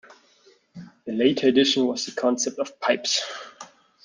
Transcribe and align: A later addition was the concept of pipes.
A 1.05 1.11
later 1.11 1.49
addition 1.49 1.85
was 1.85 2.07
the 2.07 2.11
concept 2.19 2.57
of 2.57 2.79
pipes. 2.79 3.21